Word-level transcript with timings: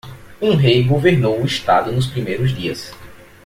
Um 0.41 0.55
rei 0.55 0.83
governou 0.83 1.39
o 1.39 1.45
estado 1.45 1.91
nos 1.91 2.07
primeiros 2.07 2.55
dias. 2.55 2.91